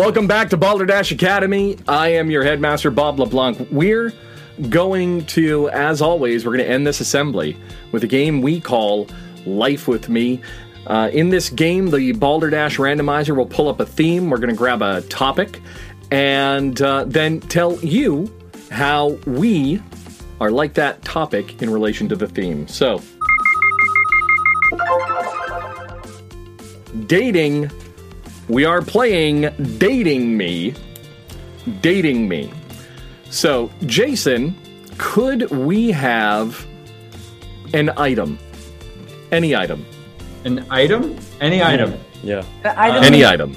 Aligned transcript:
Welcome 0.00 0.26
back 0.26 0.48
to 0.48 0.56
Balderdash 0.56 1.12
Academy. 1.12 1.76
I 1.86 2.08
am 2.14 2.30
your 2.30 2.42
headmaster, 2.42 2.90
Bob 2.90 3.20
LeBlanc. 3.20 3.68
We're 3.70 4.14
going 4.70 5.26
to, 5.26 5.68
as 5.68 6.00
always, 6.00 6.46
we're 6.46 6.56
going 6.56 6.64
to 6.64 6.72
end 6.72 6.86
this 6.86 7.00
assembly 7.00 7.54
with 7.92 8.02
a 8.02 8.06
game 8.06 8.40
we 8.40 8.62
call 8.62 9.08
Life 9.44 9.86
with 9.86 10.08
Me. 10.08 10.40
Uh, 10.86 11.10
in 11.12 11.28
this 11.28 11.50
game, 11.50 11.90
the 11.90 12.12
Balderdash 12.12 12.78
randomizer 12.78 13.36
will 13.36 13.44
pull 13.44 13.68
up 13.68 13.78
a 13.78 13.84
theme. 13.84 14.30
We're 14.30 14.38
going 14.38 14.48
to 14.48 14.56
grab 14.56 14.80
a 14.80 15.02
topic 15.02 15.60
and 16.10 16.80
uh, 16.80 17.04
then 17.06 17.40
tell 17.40 17.78
you 17.80 18.34
how 18.70 19.08
we 19.26 19.82
are 20.40 20.50
like 20.50 20.72
that 20.74 21.02
topic 21.02 21.60
in 21.60 21.68
relation 21.68 22.08
to 22.08 22.16
the 22.16 22.26
theme. 22.26 22.66
So, 22.68 23.02
dating. 27.06 27.70
We 28.50 28.64
are 28.64 28.82
playing 28.82 29.42
Dating 29.78 30.36
Me. 30.36 30.74
Dating 31.82 32.28
Me. 32.28 32.52
So, 33.30 33.70
Jason, 33.86 34.56
could 34.98 35.48
we 35.52 35.92
have 35.92 36.66
an 37.72 37.90
item? 37.96 38.40
Any 39.30 39.54
item. 39.54 39.86
An 40.44 40.66
item? 40.68 41.16
Any 41.40 41.62
item. 41.62 41.94
Yeah. 42.24 42.44
item 42.64 43.04
Any 43.04 43.24
item. 43.24 43.54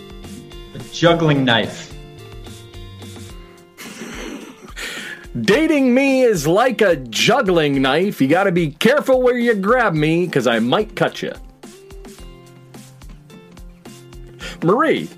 A 0.75 0.79
juggling 0.93 1.43
knife. 1.43 1.91
Dating 5.41 5.95
me 5.95 6.21
is 6.21 6.45
like 6.45 6.81
a 6.81 6.97
juggling 6.97 7.81
knife. 7.81 8.21
You 8.21 8.27
gotta 8.27 8.51
be 8.51 8.69
careful 8.69 9.23
where 9.23 9.39
you 9.39 9.55
grab 9.55 9.95
me, 9.95 10.27
because 10.27 10.45
I 10.45 10.59
might 10.59 10.95
cut 10.95 11.23
you. 11.23 11.33
Marie, 14.63 15.09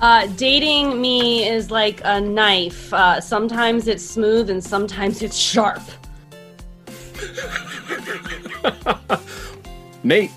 Uh, 0.00 0.26
dating 0.36 1.00
me 1.00 1.48
is 1.48 1.70
like 1.70 2.00
a 2.04 2.20
knife. 2.20 2.92
Uh, 2.92 3.18
sometimes 3.20 3.88
it's 3.88 4.04
smooth 4.04 4.50
and 4.50 4.62
sometimes 4.62 5.22
it's 5.22 5.36
sharp. 5.36 5.80
Nate, 10.02 10.30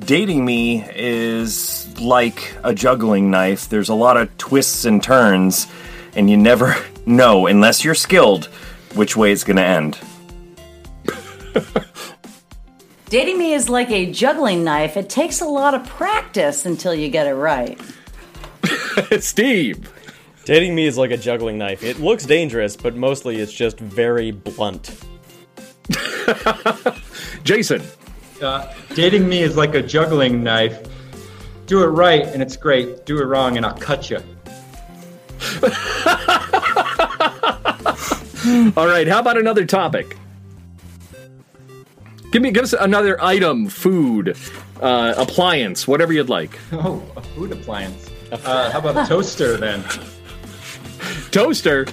Dating 0.00 0.44
me 0.44 0.84
is 0.94 1.88
like 2.00 2.54
a 2.62 2.74
juggling 2.74 3.30
knife. 3.30 3.68
There's 3.68 3.88
a 3.88 3.94
lot 3.94 4.16
of 4.16 4.36
twists 4.36 4.84
and 4.84 5.02
turns, 5.02 5.66
and 6.14 6.28
you 6.28 6.36
never 6.36 6.76
know, 7.06 7.46
unless 7.46 7.82
you're 7.84 7.94
skilled, 7.94 8.46
which 8.94 9.16
way 9.16 9.32
it's 9.32 9.42
going 9.44 9.56
to 9.56 9.64
end. 9.64 9.98
Dating 13.16 13.38
me 13.38 13.54
is 13.54 13.70
like 13.70 13.90
a 13.90 14.12
juggling 14.12 14.62
knife. 14.62 14.98
It 14.98 15.08
takes 15.08 15.40
a 15.40 15.46
lot 15.46 15.72
of 15.72 15.86
practice 15.86 16.66
until 16.66 16.94
you 16.94 17.08
get 17.08 17.26
it 17.26 17.32
right. 17.32 17.80
Steve, 19.20 19.90
Dating 20.44 20.74
me 20.74 20.84
is 20.84 20.98
like 20.98 21.12
a 21.12 21.16
juggling 21.16 21.56
knife. 21.56 21.82
It 21.82 21.98
looks 21.98 22.26
dangerous, 22.26 22.76
but 22.76 22.94
mostly 22.94 23.36
it's 23.36 23.54
just 23.54 23.80
very 23.80 24.32
blunt. 24.32 25.02
Jason, 27.42 27.80
Uh, 28.42 28.70
dating 28.94 29.26
me 29.26 29.40
is 29.40 29.56
like 29.56 29.74
a 29.74 29.80
juggling 29.80 30.44
knife. 30.44 30.86
Do 31.64 31.82
it 31.84 31.86
right 31.86 32.26
and 32.26 32.42
it's 32.42 32.58
great. 32.58 33.06
Do 33.06 33.18
it 33.18 33.24
wrong 33.24 33.56
and 33.56 33.64
I'll 33.64 33.78
cut 33.78 34.10
you. 34.10 34.18
All 38.76 38.86
right, 38.86 39.08
how 39.08 39.20
about 39.20 39.38
another 39.38 39.64
topic? 39.64 40.18
Give 42.32 42.42
me 42.42 42.50
give 42.50 42.64
us 42.64 42.72
another 42.72 43.22
item, 43.22 43.68
food, 43.68 44.36
uh, 44.80 45.14
appliance, 45.16 45.86
whatever 45.88 46.12
you'd 46.12 46.28
like. 46.28 46.58
Oh, 46.72 47.02
a 47.16 47.22
food 47.22 47.52
appliance. 47.52 48.10
Uh, 48.32 48.70
how 48.70 48.78
about 48.80 49.04
a 49.04 49.08
toaster 49.08 49.56
then? 49.56 49.84
Toaster. 51.30 51.86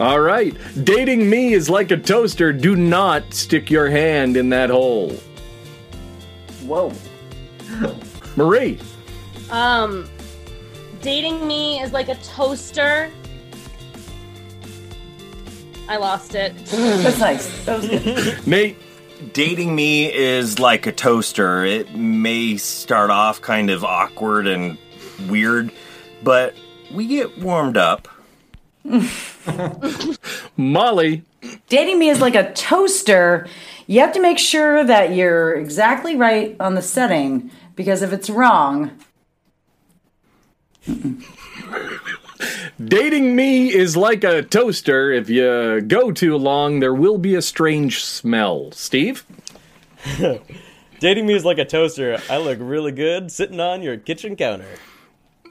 All 0.00 0.20
right. 0.20 0.56
Dating 0.82 1.28
me 1.30 1.52
is 1.52 1.70
like 1.70 1.90
a 1.90 1.96
toaster. 1.96 2.52
Do 2.52 2.74
not 2.74 3.32
stick 3.32 3.70
your 3.70 3.88
hand 3.90 4.36
in 4.36 4.48
that 4.48 4.70
hole. 4.70 5.10
Whoa. 6.64 6.92
Marie. 8.36 8.80
Um, 9.50 10.08
dating 11.02 11.46
me 11.46 11.80
is 11.80 11.92
like 11.92 12.08
a 12.08 12.16
toaster. 12.16 13.10
I 15.88 15.98
lost 15.98 16.34
it. 16.34 16.56
That's 16.66 17.18
nice. 17.20 17.64
That 17.66 17.76
was 17.80 17.88
good. 17.88 18.46
Nate. 18.46 18.78
Dating 19.32 19.74
me 19.74 20.12
is 20.12 20.58
like 20.58 20.86
a 20.86 20.92
toaster. 20.92 21.64
It 21.64 21.94
may 21.94 22.56
start 22.56 23.10
off 23.10 23.40
kind 23.40 23.70
of 23.70 23.84
awkward 23.84 24.46
and 24.46 24.76
weird, 25.28 25.72
but 26.22 26.54
we 26.92 27.06
get 27.06 27.38
warmed 27.38 27.76
up. 27.76 28.08
Molly. 30.56 31.22
Dating 31.68 31.98
me 31.98 32.08
is 32.08 32.20
like 32.20 32.34
a 32.34 32.52
toaster. 32.52 33.46
You 33.86 34.00
have 34.00 34.12
to 34.12 34.20
make 34.20 34.38
sure 34.38 34.84
that 34.84 35.14
you're 35.14 35.54
exactly 35.54 36.16
right 36.16 36.56
on 36.60 36.74
the 36.74 36.82
setting 36.82 37.50
because 37.76 38.02
if 38.02 38.12
it's 38.12 38.30
wrong, 38.30 38.90
Dating 42.82 43.36
me 43.36 43.72
is 43.72 43.96
like 43.96 44.24
a 44.24 44.42
toaster. 44.42 45.12
If 45.12 45.30
you 45.30 45.80
go 45.82 46.10
too 46.10 46.36
long, 46.36 46.80
there 46.80 46.94
will 46.94 47.18
be 47.18 47.36
a 47.36 47.42
strange 47.42 48.02
smell. 48.02 48.72
Steve? 48.72 49.24
Dating 50.98 51.26
me 51.26 51.34
is 51.34 51.44
like 51.44 51.58
a 51.58 51.64
toaster. 51.64 52.18
I 52.28 52.38
look 52.38 52.58
really 52.60 52.90
good 52.90 53.30
sitting 53.30 53.60
on 53.60 53.82
your 53.82 53.96
kitchen 53.96 54.34
counter. 54.34 54.66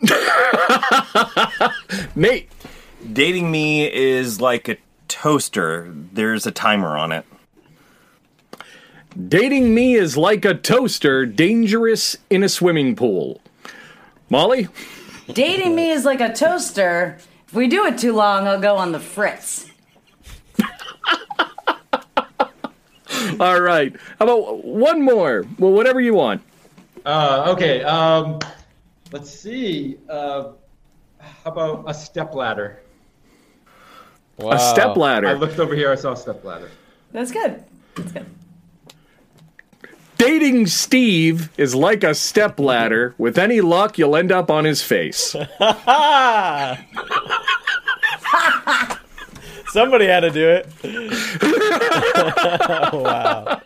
Nate. 2.16 2.51
Dating 3.12 3.51
me 3.51 3.91
is 3.91 4.41
like 4.41 4.67
a 4.67 4.78
toaster. 5.07 5.91
There's 5.94 6.45
a 6.45 6.51
timer 6.51 6.97
on 6.97 7.12
it. 7.12 7.25
Dating 9.29 9.75
me 9.75 9.95
is 9.95 10.17
like 10.17 10.44
a 10.44 10.56
toaster, 10.56 11.25
dangerous 11.25 12.17
in 12.29 12.44
a 12.44 12.50
swimming 12.50 12.95
pool. 12.95 13.41
Molly? 14.29 14.67
Dating 15.28 15.75
me 15.75 15.91
is 15.91 16.06
like 16.06 16.22
a 16.22 16.34
toaster. 16.34 17.17
If 17.47 17.53
we 17.53 17.67
do 17.67 17.85
it 17.85 17.97
too 17.97 18.13
long, 18.13 18.47
I'll 18.47 18.59
go 18.59 18.75
on 18.75 18.91
the 18.91 19.00
fritz. 19.00 19.69
All 23.39 23.62
right. 23.62 23.95
How 24.19 24.25
about 24.25 24.66
one 24.66 25.01
more? 25.01 25.45
Well, 25.57 25.72
whatever 25.72 26.01
you 26.01 26.13
want. 26.13 26.41
Uh, 27.06 27.53
okay, 27.56 27.83
um, 27.83 28.39
let's 29.12 29.29
see. 29.29 29.97
Uh, 30.07 30.51
how 31.19 31.51
about 31.51 31.83
a 31.88 31.94
step 31.94 32.33
ladder? 32.33 32.81
Wow. 34.38 34.51
A 34.51 34.59
step 34.59 34.97
ladder. 34.97 35.28
I 35.28 35.33
looked 35.33 35.59
over 35.59 35.75
here, 35.75 35.91
I 35.91 35.95
saw 35.95 36.13
a 36.13 36.17
step 36.17 36.44
ladder. 36.44 36.69
That's 37.12 37.31
good. 37.31 37.63
That's 37.95 38.12
good. 38.12 38.25
Dating 40.25 40.67
Steve 40.67 41.50
is 41.57 41.75
like 41.75 42.01
a 42.01 42.16
step 42.16 42.57
ladder. 42.57 43.13
With 43.17 43.38
any 43.38 43.59
luck, 43.59 43.97
you'll 43.97 44.16
end 44.16 44.31
up 44.31 44.50
on 44.50 44.63
his 44.63 44.81
face. 44.81 45.31
Somebody 49.67 50.06
had 50.06 50.22
to 50.22 50.31
do 50.31 50.47
it. 50.47 50.66
wow. 52.94 53.62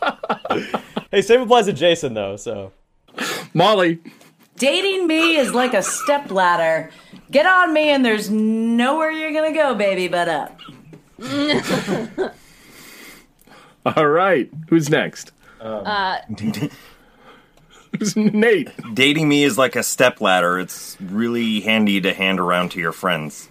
Hey, 1.11 1.21
same 1.21 1.41
applies 1.41 1.67
to 1.67 1.73
Jason 1.73 2.15
though. 2.15 2.37
So 2.37 2.71
Molly. 3.53 3.99
Dating 4.55 5.05
me 5.05 5.37
is 5.37 5.53
like 5.53 5.75
a 5.75 5.83
step 5.83 6.31
ladder. 6.31 6.89
Get 7.29 7.45
on 7.45 7.71
me, 7.71 7.91
and 7.91 8.03
there's 8.03 8.31
nowhere 8.31 9.11
you're 9.11 9.31
gonna 9.31 9.53
go, 9.53 9.75
baby, 9.75 10.07
but 10.07 10.27
up. 10.27 10.59
All 13.95 14.07
right. 14.07 14.49
Who's 14.69 14.89
next? 14.89 15.33
Uh, 15.59 16.19
Nate? 18.15 18.69
Dating 18.93 19.27
me 19.27 19.43
is 19.43 19.57
like 19.57 19.75
a 19.75 19.83
step 19.83 20.21
ladder. 20.21 20.59
It's 20.59 20.97
really 21.01 21.61
handy 21.61 22.01
to 22.01 22.13
hand 22.13 22.39
around 22.39 22.71
to 22.71 22.79
your 22.79 22.91
friends. 22.91 23.49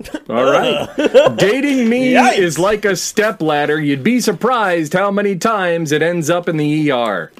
All 0.28 0.44
right. 0.44 0.88
Dating 1.36 1.88
me 1.88 2.12
Yikes. 2.12 2.38
is 2.38 2.58
like 2.58 2.84
a 2.84 2.94
step 2.96 3.40
ladder. 3.42 3.80
You'd 3.80 4.04
be 4.04 4.20
surprised 4.20 4.92
how 4.92 5.10
many 5.10 5.36
times 5.36 5.92
it 5.92 6.02
ends 6.02 6.30
up 6.30 6.48
in 6.48 6.56
the 6.56 6.90
ER. 6.90 7.32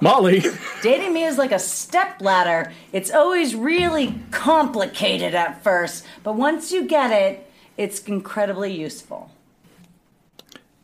Molly. 0.00 0.42
Dating 0.82 1.12
me 1.14 1.24
is 1.24 1.38
like 1.38 1.52
a 1.52 1.58
step 1.58 2.20
ladder. 2.20 2.72
It's 2.92 3.10
always 3.10 3.54
really 3.54 4.20
complicated 4.32 5.34
at 5.34 5.62
first, 5.62 6.04
but 6.22 6.34
once 6.34 6.72
you 6.72 6.84
get 6.86 7.10
it, 7.10 7.50
it's 7.76 8.00
incredibly 8.00 8.78
useful. 8.78 9.30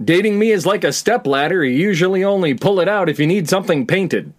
Dating 0.02 0.38
me 0.38 0.50
is 0.50 0.64
like 0.64 0.84
a 0.84 0.92
step 0.92 1.26
ladder. 1.26 1.64
You 1.64 1.76
usually 1.76 2.24
only 2.24 2.54
pull 2.54 2.80
it 2.80 2.88
out 2.88 3.08
if 3.08 3.18
you 3.18 3.26
need 3.26 3.48
something 3.48 3.86
painted. 3.86 4.32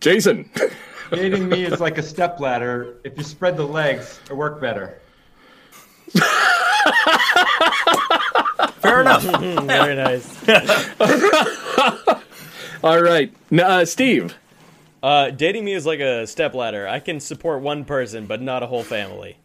Jason. 0.00 0.48
Dating 1.10 1.48
me 1.48 1.64
is 1.64 1.80
like 1.80 1.98
a 1.98 2.02
step 2.02 2.40
ladder. 2.40 2.96
If 3.04 3.16
you 3.16 3.22
spread 3.22 3.56
the 3.56 3.66
legs, 3.66 4.20
it 4.28 4.36
work 4.36 4.60
better. 4.60 4.98
Fair 8.80 9.00
enough. 9.00 9.22
very 9.66 9.94
nice. 9.94 10.48
All 12.82 13.00
right, 13.02 13.32
N- 13.52 13.60
uh, 13.60 13.84
Steve. 13.84 14.36
Uh, 15.02 15.30
dating 15.30 15.64
me 15.64 15.72
is 15.72 15.86
like 15.86 16.00
a 16.00 16.26
stepladder. 16.26 16.88
I 16.88 17.00
can 17.00 17.20
support 17.20 17.62
one 17.62 17.84
person, 17.84 18.26
but 18.26 18.42
not 18.42 18.62
a 18.62 18.66
whole 18.66 18.82
family. 18.82 19.36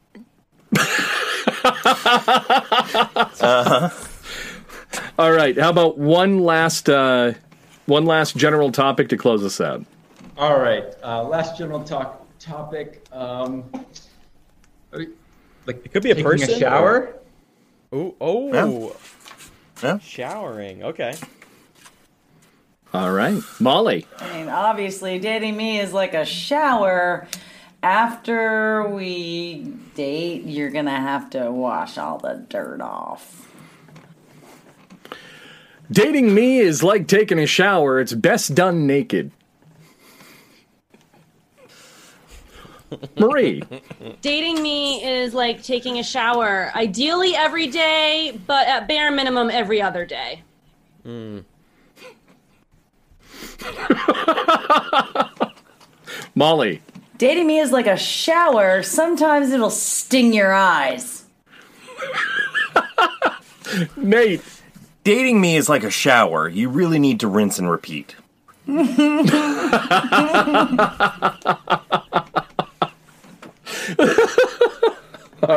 All 5.18 5.32
right, 5.32 5.58
how 5.58 5.70
about 5.70 5.98
one 5.98 6.40
last 6.40 6.90
uh, 6.90 7.34
one 7.86 8.06
last 8.06 8.36
general 8.36 8.72
topic 8.72 9.10
to 9.10 9.18
close 9.18 9.44
us 9.44 9.62
out? 9.62 9.86
All 10.38 10.60
right. 10.60 10.86
Uh, 11.04 11.24
last 11.24 11.58
general 11.58 11.84
talk 11.84 12.26
topic. 12.40 13.06
Um, 13.12 13.64
like 14.92 15.10
It 15.86 15.94
could 15.94 16.04
be 16.04 16.12
a 16.12 16.16
taking 16.16 16.30
person 16.30 16.56
a 16.56 16.60
shower. 16.60 17.16
Ooh, 17.94 18.16
oh, 18.20 18.96
Yeah. 19.84 20.00
showering. 20.00 20.84
Okay. 20.84 21.16
All 22.94 23.12
right, 23.12 23.42
Molly. 23.60 24.06
I 24.20 24.34
mean, 24.34 24.50
obviously, 24.50 25.20
dating 25.20 25.56
me 25.56 25.80
is 25.80 25.94
like 25.94 26.14
a 26.14 26.26
shower. 26.26 27.28
After 27.84 28.88
we 28.88 29.74
date, 29.96 30.44
you're 30.44 30.70
gonna 30.70 31.00
have 31.00 31.32
to 31.32 31.52
wash 31.52 31.98
all 31.98 32.20
the 32.20 32.46
dirt 32.48 32.80
off. 32.80 33.52
Dating 35.92 36.34
me 36.34 36.60
is 36.60 36.84
like 36.84 37.08
taking 37.08 37.40
a 37.40 37.46
shower. 37.46 38.00
It's 38.00 38.14
best 38.14 38.56
done 38.56 38.86
naked. 38.86 39.32
Marie. 43.18 43.64
Dating 44.22 44.62
me 44.62 45.04
is 45.04 45.34
like 45.34 45.64
taking 45.64 46.00
a 46.00 46.04
shower, 46.04 46.72
ideally 46.76 47.36
every 47.36 47.68
day, 47.68 48.40
but 48.48 48.68
at 48.68 48.88
bare 48.88 49.12
minimum 49.12 49.50
every 49.50 49.82
other 49.82 50.06
day. 50.06 50.44
Hmm. 51.04 51.40
Molly. 56.36 56.82
Dating 57.22 57.46
me 57.46 57.60
is 57.60 57.72
like 57.72 57.86
a 57.86 57.98
shower. 57.98 58.82
Sometimes 58.82 59.52
it'll 59.52 59.70
sting 59.70 60.34
your 60.34 60.52
eyes. 60.52 61.24
Nate. 63.96 64.42
Dating 65.04 65.40
me 65.40 65.56
is 65.56 65.70
like 65.70 65.84
a 65.84 65.92
shower. 65.92 66.50
You 66.50 66.70
really 66.70 66.98
need 66.98 67.20
to 67.20 67.28
rinse 67.28 67.60
and 67.60 67.70
repeat. 67.70 68.16
All 68.68 68.76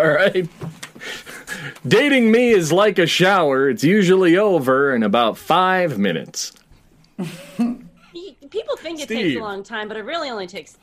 right. 0.07 0.47
Dating 1.89 2.31
me 2.31 2.51
is 2.51 2.73
like 2.73 2.99
a 2.99 3.07
shower. 3.07 3.71
It's 3.71 3.83
usually 3.83 4.37
over 4.37 4.95
in 4.95 5.03
about 5.03 5.39
five 5.39 5.99
minutes. 5.99 6.53
People 7.17 8.77
think 8.77 9.01
it 9.01 9.09
takes 9.09 9.39
a 9.39 9.41
long 9.41 9.63
time, 9.63 9.89
but 9.89 9.97
it 9.97 10.05
really 10.05 10.29
only 10.29 10.47
takes. 10.47 10.77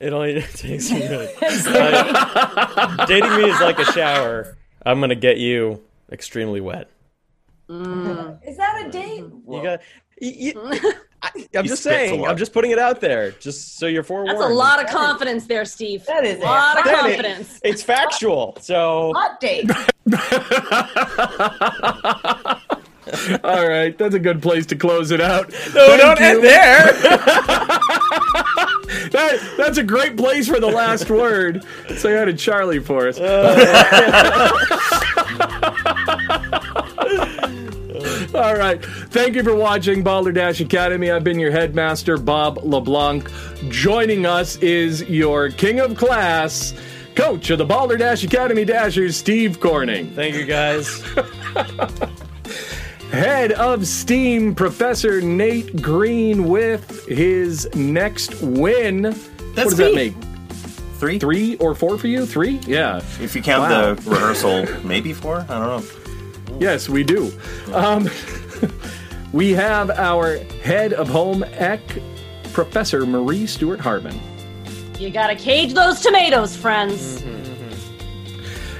It 0.00 0.12
only 0.12 0.40
takes 0.54 0.90
a 0.90 0.94
minute. 0.94 1.34
Dating 3.08 3.36
me 3.36 3.44
is 3.50 3.60
like 3.60 3.78
a 3.78 3.84
shower. 3.92 4.56
I'm 4.84 5.00
gonna 5.00 5.14
get 5.14 5.38
you 5.38 5.82
extremely 6.12 6.60
wet. 6.60 6.88
Mm. 7.68 8.38
Is 8.46 8.56
that 8.58 8.86
a 8.86 8.90
date? 8.90 9.24
You 9.48 9.62
got. 9.62 9.80
You, 10.20 10.30
you- 10.82 10.92
I, 11.22 11.30
I'm 11.56 11.62
He 11.64 11.68
just 11.70 11.82
saying. 11.82 12.26
I'm 12.26 12.36
just 12.36 12.52
putting 12.52 12.70
it 12.70 12.78
out 12.78 13.00
there, 13.00 13.30
just 13.32 13.78
so 13.78 13.86
you're 13.86 14.02
forewarned. 14.02 14.28
That's 14.38 14.44
a 14.50 14.54
lot 14.54 14.78
of 14.84 14.90
confidence 14.90 15.46
there, 15.46 15.64
Steve. 15.64 16.04
That 16.04 16.22
is 16.24 16.38
a 16.38 16.42
lot 16.42 16.78
of 16.78 16.84
a- 16.84 16.88
Damn 16.90 17.06
it. 17.06 17.16
confidence. 17.16 17.60
It's 17.64 17.82
factual. 17.82 18.58
So 18.60 19.10
Hot 19.14 19.40
date. 19.40 19.70
All 23.44 23.68
right, 23.68 23.96
that's 23.96 24.14
a 24.14 24.18
good 24.18 24.42
place 24.42 24.66
to 24.66 24.76
close 24.76 25.10
it 25.10 25.20
out. 25.20 25.50
no, 25.50 25.56
Thank 25.86 26.00
don't 26.02 26.20
you. 26.20 26.26
end 26.26 26.42
there. 26.42 26.92
That, 29.10 29.54
that's 29.56 29.78
a 29.78 29.82
great 29.82 30.16
place 30.16 30.48
for 30.48 30.60
the 30.60 30.68
last 30.68 31.10
word. 31.10 31.64
Say 31.96 32.16
hi 32.16 32.24
to 32.24 32.34
Charlie 32.34 32.80
for 32.80 33.08
us. 33.08 33.18
Uh. 33.18 34.50
All 38.34 38.56
right. 38.56 38.84
Thank 38.84 39.36
you 39.36 39.44
for 39.44 39.54
watching 39.54 40.02
Balderdash 40.02 40.60
Academy. 40.60 41.10
I've 41.10 41.22
been 41.24 41.38
your 41.38 41.52
headmaster, 41.52 42.18
Bob 42.18 42.58
LeBlanc. 42.64 43.30
Joining 43.68 44.26
us 44.26 44.56
is 44.56 45.02
your 45.08 45.50
king 45.50 45.78
of 45.80 45.96
class, 45.96 46.74
coach 47.14 47.50
of 47.50 47.58
the 47.58 47.64
Balderdash 47.64 48.24
Academy 48.24 48.64
Dashers, 48.64 49.16
Steve 49.16 49.60
Corning. 49.60 50.10
Thank 50.10 50.34
you 50.34 50.44
guys. 50.44 51.02
Head 53.14 53.52
of 53.52 53.86
STEAM, 53.86 54.54
Professor 54.56 55.20
Nate 55.20 55.80
Green, 55.80 56.48
with 56.48 57.06
his 57.06 57.72
next 57.74 58.40
win. 58.42 59.04
what 59.04 59.54
does 59.54 59.76
that 59.76 59.94
make? 59.94 60.14
Three? 60.98 61.18
Three 61.18 61.56
or 61.56 61.74
four 61.74 61.96
for 61.98 62.06
you? 62.08 62.26
Three? 62.26 62.58
Yeah. 62.66 62.96
If 63.20 63.36
you 63.36 63.42
count 63.42 63.70
Wow. 63.70 63.94
the 63.94 64.10
rehearsal, 64.10 64.66
maybe 64.84 65.12
four? 65.12 65.46
I 65.48 65.58
don't 65.58 65.84
know. 65.84 65.84
Yes, 66.60 66.88
we 66.88 67.02
do. 67.02 67.32
Um, 67.72 68.08
we 69.32 69.50
have 69.52 69.90
our 69.90 70.36
head 70.62 70.92
of 70.92 71.08
home 71.08 71.42
ec, 71.42 71.80
Professor 72.52 73.04
Marie 73.06 73.46
Stewart 73.46 73.80
Hartman, 73.80 74.18
You 75.00 75.10
gotta 75.10 75.34
cage 75.34 75.74
those 75.74 76.00
tomatoes, 76.00 76.54
friends. 76.56 77.22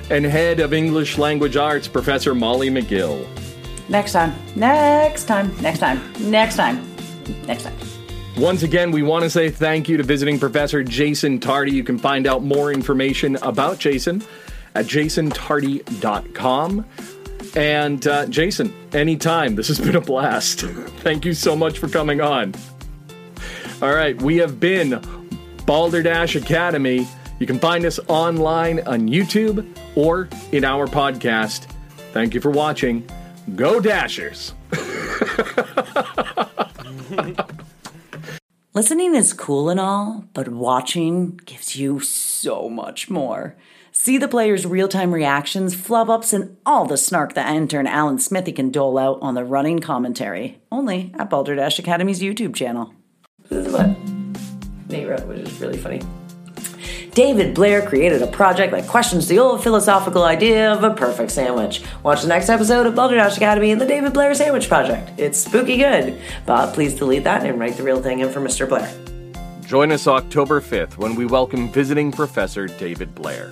and 0.09 0.25
head 0.25 0.61
of 0.61 0.73
English 0.73 1.19
language 1.19 1.57
arts, 1.57 1.89
Professor 1.89 2.33
Molly 2.33 2.71
McGill. 2.71 3.27
Next 3.89 4.13
time. 4.13 4.35
Next 4.57 5.25
time. 5.25 5.55
Next 5.61 5.79
time. 5.79 6.01
Next 6.31 6.57
time. 6.57 6.97
Next 7.47 7.65
time. 7.65 7.77
Once 8.37 8.63
again, 8.65 8.91
we 8.91 9.03
want 9.03 9.23
to 9.23 9.31
say 9.31 9.49
thank 9.49 9.89
you 9.89 9.97
to 9.97 10.03
visiting 10.03 10.41
Professor 10.41 10.83
Jason 10.83 11.39
Tardy. 11.39 11.73
You 11.73 11.85
can 11.85 11.99
find 11.99 12.27
out 12.27 12.43
more 12.43 12.73
information 12.73 13.37
about 13.37 13.79
Jason 13.79 14.25
at 14.75 14.87
jasontardy.com. 14.87 16.85
And 17.55 18.07
uh, 18.07 18.27
Jason, 18.27 18.75
anytime. 18.93 19.55
This 19.55 19.69
has 19.69 19.79
been 19.79 19.95
a 19.95 20.01
blast. 20.01 20.63
Thank 20.63 21.25
you 21.25 21.33
so 21.35 21.55
much 21.55 21.79
for 21.79 21.89
coming 21.89 22.21
on. 22.21 22.55
All 23.81 23.95
right, 23.95 24.21
we 24.21 24.39
have 24.39 24.59
been 24.59 25.01
Balderdash 25.67 26.35
Academy. 26.35 27.07
You 27.39 27.47
can 27.47 27.59
find 27.61 27.85
us 27.85 28.01
online 28.09 28.81
on 28.87 29.09
YouTube 29.09 29.65
or 29.95 30.29
in 30.51 30.65
our 30.65 30.87
podcast. 30.87 31.67
Thank 32.13 32.35
you 32.35 32.41
for 32.41 32.51
watching. 32.51 33.09
Go 33.55 33.79
Dashers! 33.81 34.53
Listening 38.73 39.15
is 39.15 39.33
cool 39.33 39.69
and 39.69 39.79
all, 39.79 40.25
but 40.33 40.49
watching 40.49 41.37
gives 41.45 41.77
you 41.77 42.01
so 42.01 42.69
much 42.69 43.09
more. 43.09 43.55
See 43.93 44.19
the 44.19 44.27
players' 44.27 44.67
real 44.67 44.89
time 44.89 45.15
reactions, 45.15 45.75
flub 45.75 46.11
ups, 46.11 46.33
and 46.33 46.57
all 46.67 46.85
the 46.85 46.97
snark 46.97 47.35
that 47.35 47.55
intern 47.55 47.87
Alan 47.87 48.19
Smithy 48.19 48.51
can 48.51 48.71
dole 48.71 48.99
out 48.99 49.19
on 49.23 49.35
the 49.35 49.45
running 49.45 49.79
commentary, 49.79 50.59
only 50.73 51.15
at 51.17 51.31
Balderdash 51.31 51.79
Academy's 51.79 52.21
YouTube 52.21 52.57
channel. 52.57 52.93
This 53.49 53.67
is 53.67 53.73
what 53.73 53.97
Nate 54.89 55.07
wrote, 55.07 55.27
which 55.27 55.39
is 55.39 55.61
really 55.61 55.79
funny. 55.79 56.01
David 57.15 57.55
Blair 57.55 57.87
created 57.87 58.23
a 58.23 58.27
project 58.27 58.73
that 58.73 58.89
questions 58.89 59.29
the 59.29 59.39
old 59.39 59.63
philosophical 59.63 60.25
idea 60.25 60.73
of 60.73 60.83
a 60.83 60.93
perfect 60.93 61.31
sandwich. 61.31 61.81
Watch 62.03 62.23
the 62.23 62.29
next 62.29 62.49
episode 62.49 62.87
of 62.87 62.97
Balderdash 62.97 63.37
Academy 63.37 63.71
and 63.71 63.81
the 63.81 63.87
David 63.87 64.13
Blair 64.13 64.35
Sandwich 64.35 64.67
Project. 64.67 65.13
It's 65.17 65.39
spooky 65.39 65.77
good. 65.77 66.21
Bob, 66.45 66.75
please 66.75 66.93
delete 66.93 67.23
that 67.23 67.47
and 67.47 67.61
write 67.61 67.77
the 67.77 67.85
real 67.85 68.03
thing 68.03 68.19
in 68.19 68.31
for 68.31 68.41
Mr. 68.41 68.69
Blair. 68.69 68.93
Join 69.65 69.93
us 69.93 70.09
October 70.09 70.61
5th 70.61 70.99
when 70.99 71.15
we 71.15 71.25
welcome 71.25 71.71
visiting 71.71 72.11
professor 72.11 72.67
David 72.67 73.15
Blair. 73.15 73.49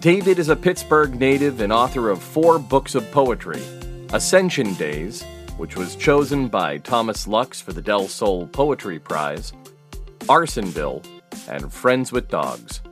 David 0.00 0.38
is 0.38 0.50
a 0.50 0.56
Pittsburgh 0.56 1.18
native 1.18 1.62
and 1.62 1.72
author 1.72 2.10
of 2.10 2.22
four 2.22 2.58
books 2.58 2.94
of 2.94 3.10
poetry 3.12 3.62
Ascension 4.12 4.74
Days, 4.74 5.22
which 5.56 5.74
was 5.74 5.96
chosen 5.96 6.48
by 6.48 6.76
Thomas 6.76 7.26
Lux 7.26 7.62
for 7.62 7.72
the 7.72 7.80
Del 7.80 8.08
Sol 8.08 8.46
Poetry 8.48 8.98
Prize, 8.98 9.54
Arsonville, 10.28 11.02
and 11.48 11.72
Friends 11.72 12.12
with 12.12 12.28
Dogs. 12.28 12.82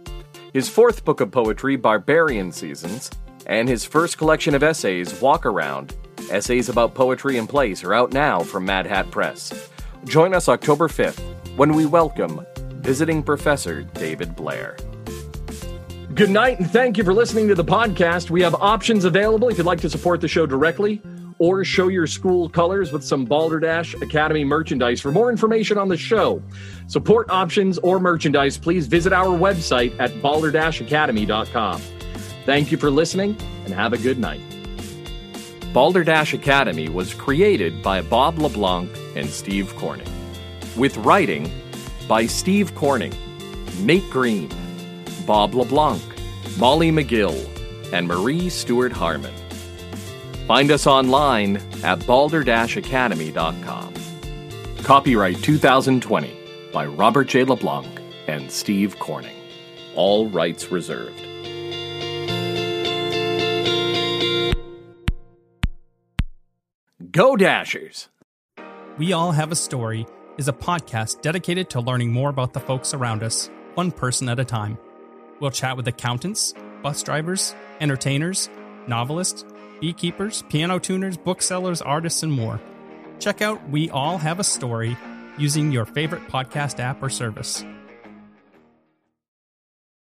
His 0.54 0.66
fourth 0.66 1.04
book 1.04 1.20
of 1.20 1.30
poetry, 1.30 1.76
Barbarian 1.76 2.52
Seasons, 2.52 3.10
and 3.44 3.68
his 3.68 3.84
first 3.84 4.16
collection 4.16 4.54
of 4.54 4.62
essays, 4.62 5.20
Walk 5.20 5.44
Around, 5.44 5.94
essays 6.30 6.70
about 6.70 6.94
poetry 6.94 7.36
and 7.36 7.46
place, 7.46 7.84
are 7.84 7.92
out 7.92 8.14
now 8.14 8.40
from 8.40 8.64
Mad 8.64 8.86
Hat 8.86 9.10
Press. 9.10 9.70
Join 10.04 10.32
us 10.32 10.48
October 10.48 10.88
5th 10.88 11.20
when 11.56 11.74
we 11.74 11.84
welcome 11.84 12.46
visiting 12.76 13.22
professor 13.22 13.82
David 13.82 14.34
Blair. 14.34 14.78
Good 16.14 16.30
night, 16.30 16.60
and 16.60 16.70
thank 16.70 16.96
you 16.96 17.04
for 17.04 17.12
listening 17.12 17.48
to 17.48 17.54
the 17.54 17.64
podcast. 17.64 18.30
We 18.30 18.40
have 18.40 18.54
options 18.54 19.04
available 19.04 19.50
if 19.50 19.58
you'd 19.58 19.66
like 19.66 19.82
to 19.82 19.90
support 19.90 20.22
the 20.22 20.28
show 20.28 20.46
directly 20.46 21.02
or 21.38 21.64
show 21.64 21.88
your 21.88 22.07
school 22.07 22.49
colors 22.49 22.92
with 22.92 23.04
some 23.04 23.25
Balderdash 23.25 23.95
Academy 23.95 24.45
merchandise. 24.45 25.00
For 25.00 25.12
more 25.12 25.30
information 25.30 25.78
on 25.78 25.88
the 25.88 25.97
show, 25.97 26.42
support 26.87 27.30
options, 27.30 27.78
or 27.78 28.00
merchandise, 28.00 28.59
please 28.59 28.87
visit 28.87 29.12
our 29.12 29.37
website 29.38 29.99
at 30.00 30.11
balderdashacademy.com. 30.23 31.80
Thank 32.45 32.73
you 32.73 32.78
for 32.78 32.90
listening, 32.90 33.37
and 33.64 33.75
have 33.75 33.92
a 33.92 33.99
good 33.99 34.18
night. 34.18 34.40
Balderdash 35.73 36.33
Academy 36.35 36.88
was 36.88 37.12
created 37.14 37.83
by 37.83 38.00
Bob 38.02 38.38
LeBlanc 38.38 38.90
and 39.14 39.28
Steve 39.28 39.75
Corning. 39.76 40.09
with 40.76 40.97
writing 40.99 41.50
by 42.07 42.25
Steve 42.26 42.75
Corning, 42.75 43.12
Nate 43.80 44.09
Green, 44.11 44.49
Bob 45.26 45.54
LeBlanc, 45.54 46.00
Molly 46.57 46.90
McGill, 46.90 47.37
and 47.92 48.07
Marie 48.07 48.49
Stewart 48.49 48.92
Harmon. 48.92 49.35
Find 50.48 50.70
us 50.70 50.86
online 50.86 51.58
at 51.84 51.98
balderdashacademy.com. 51.98 53.94
Copyright 54.82 55.42
2020 55.42 56.70
by 56.72 56.86
Robert 56.86 57.28
J. 57.28 57.44
LeBlanc 57.44 58.00
and 58.28 58.50
Steve 58.50 58.98
Corning. 58.98 59.36
All 59.94 60.30
rights 60.30 60.70
reserved. 60.72 61.20
Go 67.10 67.36
Dashers! 67.36 68.08
We 68.96 69.12
All 69.12 69.32
Have 69.32 69.52
a 69.52 69.56
Story 69.56 70.06
is 70.38 70.48
a 70.48 70.54
podcast 70.54 71.20
dedicated 71.20 71.68
to 71.70 71.80
learning 71.80 72.10
more 72.10 72.30
about 72.30 72.54
the 72.54 72.60
folks 72.60 72.94
around 72.94 73.22
us, 73.22 73.50
one 73.74 73.90
person 73.90 74.30
at 74.30 74.40
a 74.40 74.46
time. 74.46 74.78
We'll 75.40 75.50
chat 75.50 75.76
with 75.76 75.86
accountants, 75.88 76.54
bus 76.82 77.02
drivers, 77.02 77.54
entertainers, 77.82 78.48
novelists, 78.86 79.44
beekeepers, 79.80 80.42
piano 80.49 80.78
tuners, 80.78 81.16
booksellers, 81.16 81.82
artists, 81.82 82.23
and 82.23 82.32
more. 82.32 82.61
Check 83.18 83.42
out 83.42 83.68
We 83.70 83.90
All 83.90 84.18
Have 84.18 84.40
a 84.40 84.44
Story 84.44 84.97
using 85.38 85.73
your 85.73 85.85
favorite 85.85 86.28
podcast 86.28 86.80
app 86.80 87.02
or 87.02 87.08
service. 87.08 87.64